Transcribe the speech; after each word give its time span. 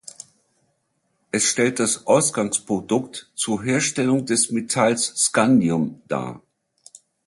Es 1.29 1.43
stellt 1.47 1.79
das 1.79 2.07
Ausgangsprodukt 2.07 3.29
zur 3.35 3.61
Herstellung 3.63 4.25
des 4.25 4.49
Metalls 4.49 5.13
Scandium 5.15 6.01
dar. 6.07 6.41